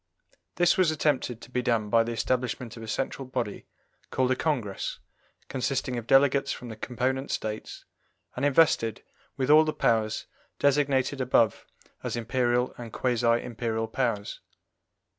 This 0.55 0.77
was 0.79 0.89
attempted 0.89 1.41
to 1.41 1.51
be 1.51 1.61
done 1.61 1.91
by 1.91 2.01
the 2.03 2.11
establishment 2.11 2.75
of 2.75 2.81
a 2.81 2.87
central 2.87 3.27
body 3.27 3.67
called 4.09 4.31
a 4.31 4.35
Congress, 4.35 4.97
consisting 5.47 5.95
of 5.95 6.07
delegates 6.07 6.51
from 6.51 6.69
the 6.69 6.75
component 6.75 7.29
States, 7.29 7.85
and 8.35 8.43
invested 8.43 9.03
with 9.37 9.51
all 9.51 9.63
the 9.63 9.73
powers 9.73 10.25
designated 10.57 11.21
above 11.21 11.67
as 12.01 12.15
Imperial 12.15 12.73
and 12.79 12.91
quasi 12.91 13.27
Imperial 13.43 13.87
powers. 13.87 14.39